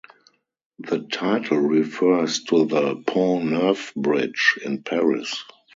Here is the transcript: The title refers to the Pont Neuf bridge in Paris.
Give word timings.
The 0.79 1.01
title 1.01 1.59
refers 1.59 2.41
to 2.45 2.65
the 2.65 2.95
Pont 3.05 3.45
Neuf 3.51 3.93
bridge 3.93 4.57
in 4.65 4.81
Paris. 4.81 5.43